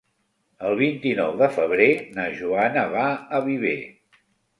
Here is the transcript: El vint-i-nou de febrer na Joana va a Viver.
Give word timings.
El 0.69 0.77
vint-i-nou 0.77 1.35
de 1.41 1.49
febrer 1.57 1.89
na 2.15 2.25
Joana 2.39 2.87
va 2.95 3.05
a 3.21 3.43
Viver. 3.49 3.75